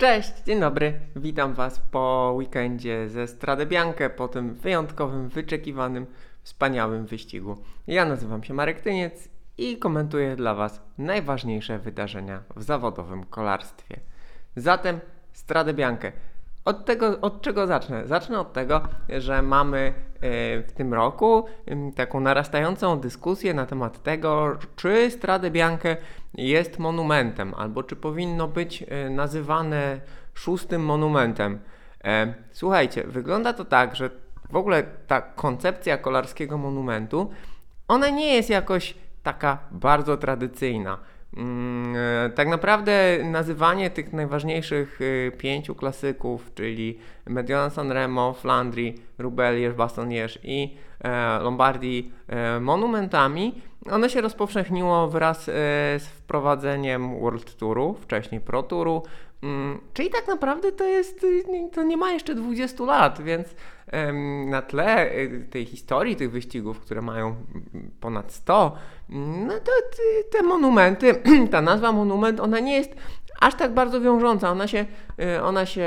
[0.00, 1.00] Cześć, dzień dobry.
[1.16, 6.06] Witam Was po weekendzie ze Strade Bianche, po tym wyjątkowym, wyczekiwanym,
[6.42, 7.56] wspaniałym wyścigu.
[7.86, 9.28] Ja nazywam się Marek Tyniec
[9.58, 14.00] i komentuję dla Was najważniejsze wydarzenia w zawodowym kolarstwie.
[14.56, 15.00] Zatem
[15.32, 16.12] Strade Bianche.
[16.70, 18.06] Od, tego, od czego zacznę?
[18.06, 19.92] Zacznę od tego, że mamy e,
[20.62, 21.44] w tym roku
[21.96, 25.96] taką narastającą dyskusję na temat tego, czy Strade Bianche
[26.34, 30.00] jest monumentem, albo czy powinno być e, nazywane
[30.34, 31.58] szóstym monumentem.
[32.04, 34.10] E, słuchajcie, wygląda to tak, że
[34.50, 37.30] w ogóle ta koncepcja kolarskiego monumentu,
[37.88, 40.98] ona nie jest jakoś taka bardzo tradycyjna.
[41.36, 49.74] Mm, e, tak naprawdę nazywanie tych najważniejszych e, pięciu klasyków, czyli Mediona Sanremo, Flandrii, Rubelierz,
[49.74, 50.76] Bastognierz i
[51.40, 52.12] Lombardii
[52.60, 59.02] monumentami, one się rozpowszechniło wraz z wprowadzeniem World Touru, wcześniej Pro Touru,
[59.42, 61.26] mm, czyli tak naprawdę to jest,
[61.72, 63.54] to nie ma jeszcze 20 lat, więc
[64.46, 65.10] na tle
[65.50, 67.34] tej historii tych wyścigów, które mają
[68.00, 68.76] ponad 100,
[69.46, 69.72] no to
[70.32, 71.14] te monumenty,
[71.52, 72.94] ta nazwa monument, ona nie jest
[73.40, 74.50] aż tak bardzo wiążąca.
[74.50, 74.86] Ona się,
[75.20, 75.82] y, ona się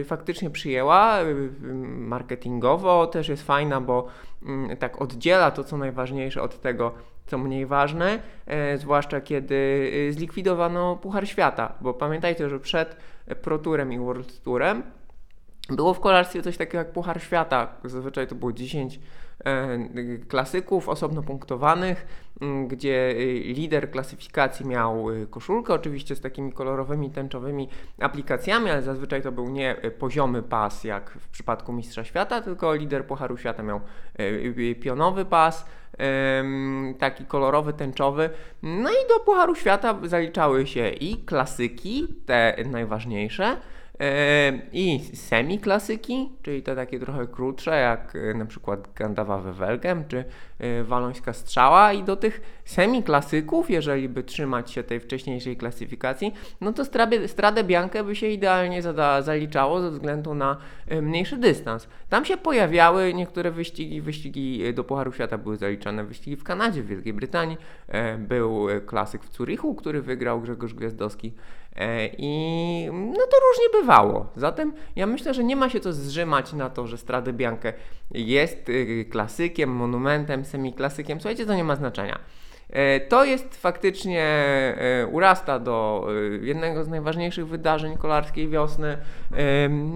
[0.00, 1.50] y, faktycznie przyjęła y,
[1.84, 4.06] marketingowo, też jest fajna, bo
[4.42, 6.94] mm, tak oddziela to, co najważniejsze od tego,
[7.26, 12.96] co mniej ważne, e, zwłaszcza kiedy zlikwidowano Puchar Świata, bo pamiętajcie, że przed
[13.42, 14.82] Pro Tourem i World Tourem
[15.70, 17.68] było w kolarstwie coś takiego jak Puchar Świata.
[17.84, 19.00] Zazwyczaj to było 10
[19.44, 19.78] e,
[20.28, 22.06] klasyków osobno punktowanych,
[22.66, 27.68] gdzie y, lider klasyfikacji miał y, koszulkę, oczywiście z takimi kolorowymi, tęczowymi
[28.00, 33.06] aplikacjami, ale zazwyczaj to był nie poziomy pas jak w przypadku Mistrza Świata, tylko lider
[33.06, 33.80] Pucharu Świata miał
[34.80, 35.66] pionowy pas,
[36.98, 38.30] taki kolorowy, tęczowy.
[38.62, 43.56] No i do Pucharu Świata zaliczały się i klasyki, te najważniejsze,
[44.72, 50.24] i semi-klasyki, czyli te takie trochę krótsze, jak e, na przykład Gandawa Welgem czy
[50.58, 51.92] e, Walońska Strzała.
[51.92, 56.84] I do tych semi-klasyków, jeżeli by trzymać się tej wcześniejszej klasyfikacji, no to
[57.26, 58.82] Stradę Biankę by się idealnie
[59.20, 60.56] zaliczało ze względu na
[60.86, 61.88] e, mniejszy dystans.
[62.08, 66.86] Tam się pojawiały niektóre wyścigi, wyścigi do Pucharu Świata były zaliczane, wyścigi w Kanadzie, w
[66.86, 67.56] Wielkiej Brytanii,
[68.18, 71.32] był klasyk w Zurichu, który wygrał Grzegorz Gwiazdowski
[72.18, 74.26] i no to różnie bywało.
[74.36, 77.72] Zatem ja myślę, że nie ma się co zrzymać na to, że Strade Bianche
[78.10, 81.20] jest y, klasykiem, monumentem, semiklasykiem.
[81.20, 82.18] Słuchajcie, to nie ma znaczenia.
[82.72, 88.96] E, to jest faktycznie, e, urasta do e, jednego z najważniejszych wydarzeń kolarskiej wiosny.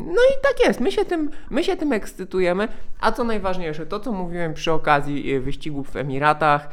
[0.07, 2.69] No i tak jest, my się, tym, my się tym ekscytujemy.
[3.01, 6.69] A co najważniejsze, to co mówiłem przy okazji wyścigów w Emiratach,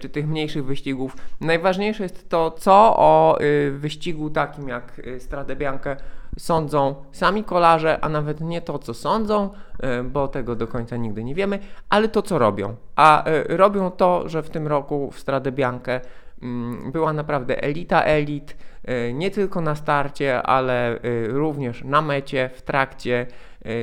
[0.00, 3.38] czy tych mniejszych wyścigów, najważniejsze jest to, co o
[3.70, 5.96] wyścigu takim jak Strade Bianche
[6.38, 11.24] sądzą sami kolarze, a nawet nie to, co sądzą, e, bo tego do końca nigdy
[11.24, 11.58] nie wiemy,
[11.90, 12.76] ale to, co robią.
[12.96, 16.00] A e, robią to, że w tym roku w Strade Bianche
[16.42, 20.98] mm, była naprawdę elita elit, e, nie tylko na starcie, ale
[21.28, 23.26] również na mecie, w trakcie.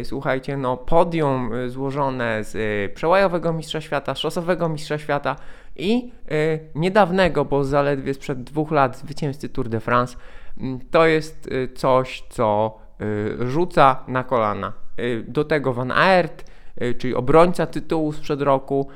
[0.03, 5.35] Słuchajcie, no podium złożone z przełajowego mistrza świata, szosowego mistrza świata
[5.75, 6.11] i
[6.75, 10.17] niedawnego, bo zaledwie sprzed dwóch lat zwycięzcy Tour de France
[10.57, 12.77] Mm, to jest coś, co
[13.39, 14.73] rzuca na kolana.
[15.27, 16.50] Do tego Van Aert,
[16.97, 18.87] czyli obrońca tytułu sprzed roku,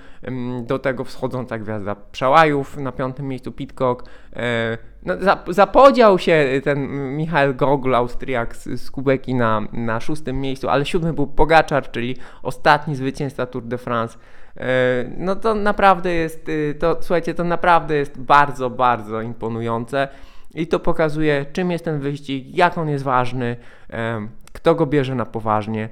[0.63, 4.09] do tego wschodząca gwiazda przełajów na piątym miejscu Pitcock.
[5.03, 5.13] No,
[5.47, 11.13] zapodział się ten Michael Gogol, Austriak z, z Kubeki na, na szóstym miejscu, ale siódmy
[11.13, 14.17] był Pogaczar, czyli ostatni zwycięzca Tour de France.
[15.17, 20.07] No to naprawdę jest, to słuchajcie, to naprawdę jest bardzo, bardzo imponujące.
[20.53, 23.55] I to pokazuje, czym jest ten wyścig, jak on jest ważny,
[24.53, 25.89] kto go bierze na poważnie.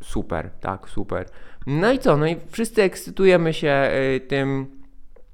[0.00, 1.26] Super, tak, super.
[1.66, 2.16] No i co?
[2.16, 4.78] No i wszyscy ekscytujemy się e, tym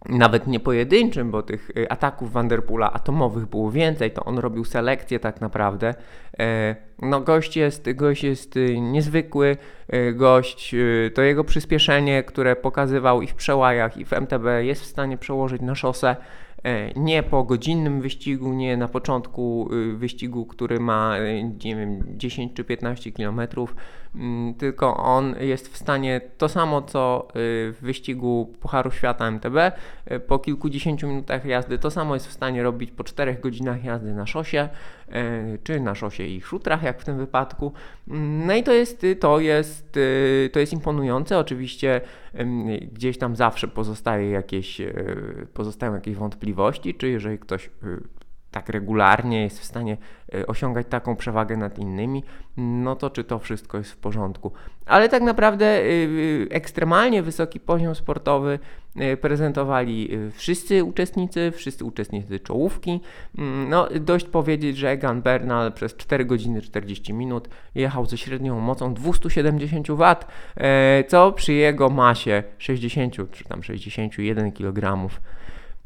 [0.08, 5.20] nawet nie pojedynczym, bo tych e, ataków Vanderpoola atomowych było więcej, to on robił selekcję
[5.20, 5.94] tak naprawdę.
[7.02, 9.56] No gość jest, gość jest niezwykły,
[10.14, 10.75] gość,
[11.14, 15.62] to jego przyspieszenie, które pokazywał i w przełajach i w MTB jest w stanie przełożyć
[15.62, 16.17] na szosę.
[16.96, 22.55] Nie po godzinnym wyścigu, nie na początku y, wyścigu, który ma y, nie wiem, 10
[22.55, 23.76] czy 15 kilometrów,
[24.14, 27.32] mm, tylko on jest w stanie to samo co y,
[27.73, 29.56] w wyścigu Pucharu Świata MTB,
[30.26, 34.26] po kilkudziesięciu minutach jazdy to samo jest w stanie robić po 4 godzinach jazdy na
[34.26, 34.69] szosie,
[35.64, 37.72] czy na szosie i szutrach, jak w tym wypadku.
[38.08, 39.98] Mm, no i to jest, to jest,
[40.52, 41.38] to jest imponujące.
[41.38, 42.00] Oczywiście
[42.92, 44.81] gdzieś tam zawsze pozostaje jakieś,
[45.54, 47.70] pozostają jakieś wątpliwości, czy jeżeli ktoś
[48.55, 49.97] tak regularnie, jest w stanie
[50.35, 52.25] e, osiągać taką przewagę nad innymi,
[52.56, 54.53] no to czy to wszystko jest w porządku.
[54.87, 55.83] Ale tak naprawdę e,
[56.51, 58.59] ekstremalnie wysoki poziom sportowy
[59.21, 63.01] prezentowali wszyscy uczestnicy, wszyscy uczestnicy czołówki.
[63.39, 68.61] Mm, no, dość powiedzieć, że Egan Bernal przez 4 godziny 40 minut jechał ze średnią
[68.61, 70.15] mocą 270 W,
[71.09, 75.09] co przy jego masie 60 czy tam 61 kg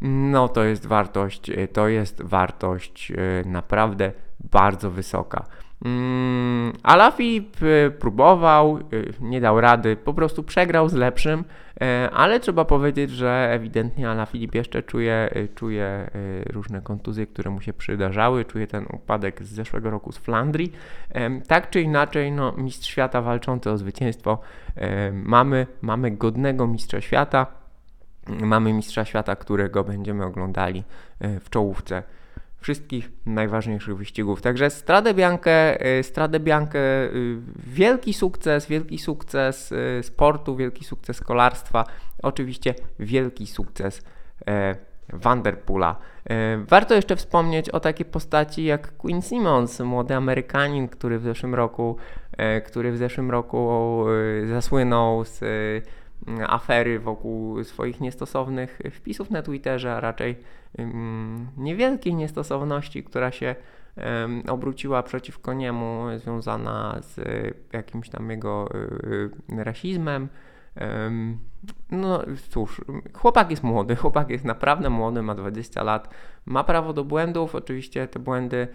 [0.01, 4.13] no to jest wartość, e, to jest wartość e, naprawdę
[4.51, 5.45] bardzo wysoka.
[5.85, 8.79] Mm, Alafip e, próbował,
[9.21, 11.45] nie dał rady, po prostu przegrał z lepszym,
[12.13, 16.11] ale trzeba powiedzieć, że ewidentnie Alafilip jeszcze czuje, czuje
[16.53, 20.73] różne kontuzje, które mu się przydarzały, czuje ten upadek z zeszłego roku z Flandrii.
[21.49, 24.39] Tak czy inaczej, no, mistrz świata walczący o zwycięstwo,
[25.13, 27.58] mamy, mamy godnego mistrza świata
[28.27, 30.85] mamy mistrza świata, którego będziemy oglądali
[31.21, 32.03] e, w czołówce
[32.61, 34.43] wszystkich najważniejszych wyścigów.
[34.43, 37.11] Także Strade Bianche, e, Strade Bianche e,
[37.67, 41.85] wielki sukces, wielki sukces sportu, wielki sukces kolarstwa,
[42.23, 44.03] oczywiście wielki sukces
[45.13, 45.97] Vanderpoola.
[46.67, 51.97] Warto jeszcze wspomnieć o takiej postaci jak Quinn Simmons, młody Amerykanin, który w zeszłym roku,
[52.67, 54.05] który w zeszłym roku
[54.49, 55.41] zasłynął z
[56.47, 60.37] afery wokół swoich niestosownych wpisów na Twitterze, a raczej
[61.57, 63.55] niewielkiej niestosowności, która się
[64.49, 67.21] obróciła przeciwko niemu, związana z
[67.73, 70.29] jakimś tam jego y, rasizmem.
[71.91, 72.81] No cóż,
[73.15, 76.09] chłopak jest młody, chłopak jest naprawdę młody, ma 20 lat,
[76.47, 78.69] ma prawo do błędów, oczywiście te błędy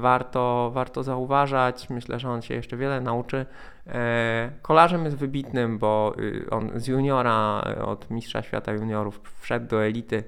[0.00, 3.46] warto, warto zauważać, myślę, że on się jeszcze wiele nauczy.
[3.86, 9.84] E, kolarzem jest wybitnym, bo y, on z juniora, od mistrza świata juniorów wszedł do
[9.84, 10.24] elity,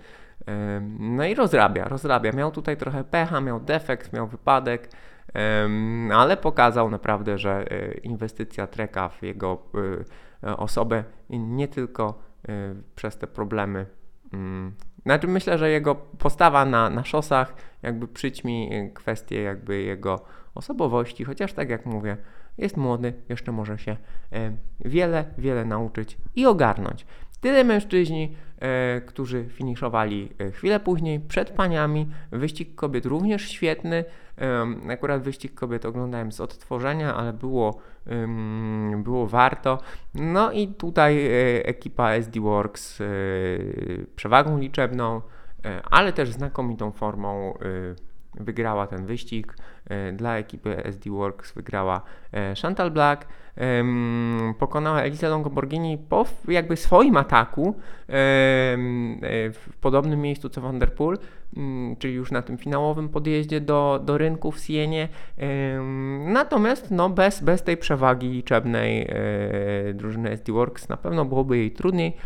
[0.98, 2.32] no i rozrabia, rozrabia.
[2.32, 4.88] Miał tutaj trochę pecha, miał defekt, miał wypadek,
[6.12, 9.78] ale pokazał naprawdę, że e, inwestycja Treka w jego e,
[10.56, 12.22] osobę nie tylko
[12.96, 13.86] przez te problemy
[14.32, 20.20] mm, znaczy myślę, że jego postawa na, na szosach jakby przyćmi kwestię jakby jego
[20.54, 22.16] osobowości, chociaż tak jak mówię,
[22.58, 23.96] jest młody, jeszcze może się
[24.32, 27.06] e, wiele, wiele nauczyć i ogarnąć.
[27.44, 32.06] Tyle mężczyźni, e, którzy finiszowali e, chwilę później przed paniami.
[32.32, 34.04] Wyścig kobiet również świetny.
[34.90, 37.78] Akurat wyścig kobiet oglądałem z odtworzenia, ale było,
[38.96, 39.78] było warto.
[40.14, 41.28] No i tutaj
[41.64, 42.98] ekipa SD Works
[44.16, 45.22] przewagą liczebną,
[45.90, 47.54] ale też znakomitą formą
[48.40, 49.56] wygrała ten wyścig.
[49.90, 52.02] E, dla ekipy SD Works wygrała
[52.32, 53.26] e, Chantal Black.
[54.58, 57.74] Pokonała Elisa Longoborghini po jakby swoim ataku e,
[59.52, 61.18] w podobnym miejscu co Vanderpool,
[61.56, 65.08] mm, czyli już na tym finałowym podjeździe do, do rynku w Sienie.
[66.26, 69.08] Natomiast no, bez, bez tej przewagi liczebnej
[69.94, 72.16] drużyny SD Works na pewno byłoby jej trudniej.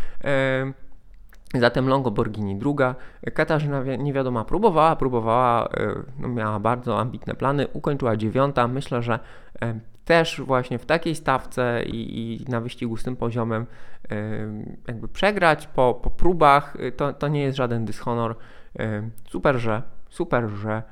[1.54, 2.94] Zatem Longo Borghini druga.
[3.34, 8.68] Katarzyna niewiadoma próbowała, próbowała, e, no miała bardzo ambitne plany, ukończyła dziewiąta.
[8.68, 9.18] Myślę, że
[9.62, 13.66] e, też właśnie w takiej stawce i, i na wyścigu z tym poziomem
[14.10, 14.16] e,
[14.88, 18.36] jakby przegrać po, po próbach, to, to nie jest żaden dyshonor.
[19.30, 20.82] Super, że, super, że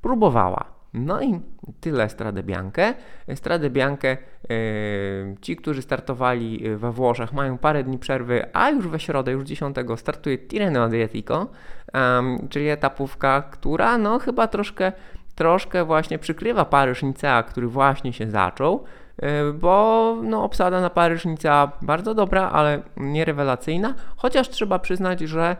[0.00, 0.64] próbowała.
[0.94, 1.40] No i
[1.80, 2.94] tyle Strade Bianche.
[3.34, 4.16] Strade Bianche,
[4.48, 9.44] yy, ci, którzy startowali we Włoszech, mają parę dni przerwy, a już we środę, już
[9.44, 11.46] 10 startuje Tirreno Adriatico,
[12.50, 14.92] czyli etapówka, która no chyba troszkę,
[15.34, 18.84] troszkę właśnie przykrywa Paryż Nicea, który właśnie się zaczął.
[19.22, 25.20] E, bo no, obsada na Paryż Nicea bardzo dobra, ale nie rewelacyjna, chociaż trzeba przyznać,
[25.20, 25.56] że e,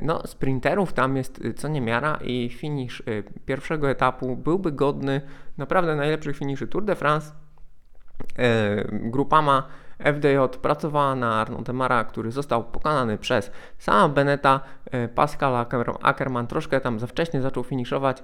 [0.00, 3.04] no, sprinterów tam jest co niemiara i finisz e,
[3.46, 5.20] pierwszego etapu byłby godny
[5.58, 7.32] naprawdę najlepszych finiszy Tour de France.
[8.92, 9.66] Grupama
[9.98, 14.60] FDJ pracowała na Arnaud Demara, który został pokonany przez sama Beneta.
[15.14, 15.66] Pascal
[16.02, 18.22] Ackermann troszkę tam za wcześnie zaczął finiszować.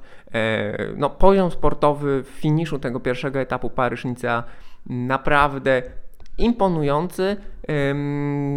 [0.96, 4.42] No, poziom sportowy w finiszu tego pierwszego etapu Paryż-Nicea
[4.86, 5.82] naprawdę
[6.38, 7.36] imponujący.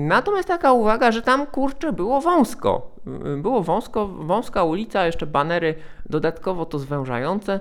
[0.08, 2.96] Natomiast taka uwaga, że tam kurczę było wąsko.
[3.38, 7.60] Było wąsko, wąska ulica, jeszcze banery dodatkowo to zwężające.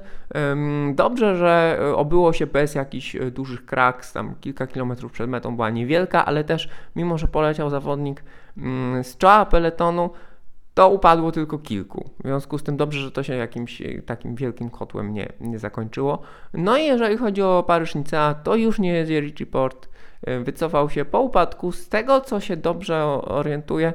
[0.94, 6.26] Dobrze, że obyło się bez jakichś dużych kraks, tam kilka kilometrów przed metą była niewielka,
[6.26, 8.24] ale też mimo, że poleciał zawodnik
[9.02, 10.10] z czoła peletonu,
[10.74, 12.10] to upadło tylko kilku.
[12.18, 15.58] W związku z tym dobrze, że to się jakimś e, takim wielkim kotłem nie, nie
[15.58, 16.18] zakończyło.
[16.54, 19.88] No i jeżeli chodzi o Paryż Nicea, to już nie jest Richie Port.
[20.22, 21.72] E, wycofał się po upadku.
[21.72, 23.92] Z tego, co się dobrze orientuje,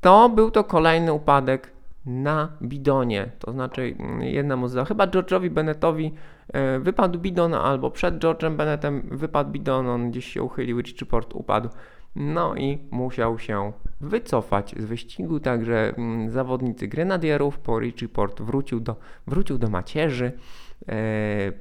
[0.00, 1.72] to był to kolejny upadek
[2.06, 3.30] na bidonie.
[3.38, 6.14] To znaczy mm, jednemu z chyba George'owi Bennettowi
[6.52, 11.34] e, wypadł bidon, albo przed George'em Bennettem wypadł bidon, on gdzieś się uchylił, Richie Port
[11.34, 11.68] upadł.
[12.16, 18.80] No i musiał się wycofać z wyścigu, także mm, zawodnicy grenadierów po Richie Port wrócił
[18.80, 18.96] do,
[19.26, 20.32] wrócił do macierzy,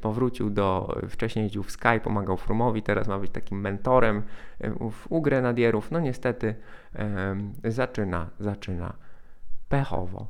[0.02, 4.24] powrócił do, wcześniej jeździł w Sky, pomagał Frumowi, teraz ma być takim mentorem
[4.62, 5.92] e, u, u grenadierów.
[5.92, 6.56] No niestety
[6.96, 7.36] e,
[7.72, 8.94] zaczyna, zaczyna
[9.70, 10.28] pechowo.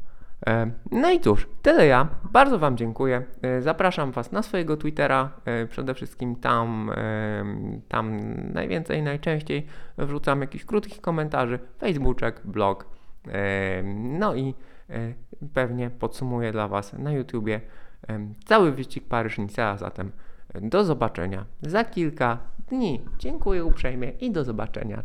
[0.47, 2.07] E, No i cóż, tyle ja.
[2.31, 3.23] Bardzo Wam dziękuję.
[3.41, 5.31] E, Zapraszam Was na swojego Twittera.
[5.45, 7.43] E, Przede wszystkim tam, e,
[7.87, 8.19] tam
[8.53, 9.65] najwięcej, najczęściej
[9.97, 11.59] wrzucam jakichś krótkich komentarzy.
[11.79, 12.85] Facebooczek, blog.
[13.27, 13.83] E,
[14.19, 14.53] No i
[14.89, 15.13] e,
[15.53, 17.61] pewnie podsumuję dla Was na YouTubie e,
[18.45, 19.77] cały wyścig Paryż-Nicea.
[19.77, 20.11] Zatem
[20.61, 22.37] do zobaczenia za kilka
[22.69, 23.05] dni.
[23.17, 24.97] Dziękuję uprzejmie i do zobaczenia.